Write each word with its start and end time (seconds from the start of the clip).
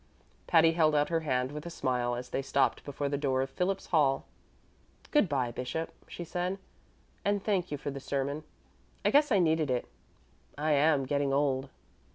Patty 0.47 0.71
held 0.71 0.95
out 0.95 1.09
her 1.09 1.19
hand 1.19 1.51
with 1.51 1.63
a 1.67 1.69
smile 1.69 2.15
as 2.15 2.29
they 2.29 2.41
stopped 2.41 2.83
before 2.83 3.07
the 3.07 3.19
door 3.19 3.43
of 3.43 3.51
Phillips 3.51 3.85
Hall. 3.85 4.25
"Good 5.11 5.29
by, 5.29 5.51
bishop," 5.51 5.93
she 6.07 6.23
said, 6.23 6.57
"and 7.23 7.43
thank 7.43 7.69
you 7.71 7.77
for 7.77 7.91
the 7.91 7.99
sermon; 7.99 8.43
I 9.05 9.11
guess 9.11 9.31
I 9.31 9.37
needed 9.37 9.69
it 9.69 9.87
I 10.57 10.71
am 10.71 11.05
getting 11.05 11.31
old." 11.31 11.69